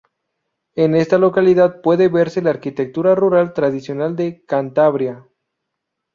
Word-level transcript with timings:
En 0.73 0.95
esta 0.95 1.19
localidad 1.19 1.81
puede 1.83 2.07
verse 2.07 2.41
la 2.41 2.49
arquitectura 2.49 3.13
rural 3.13 3.53
tradicional 3.53 4.15
de 4.15 4.43
Cantabria. 4.47 5.27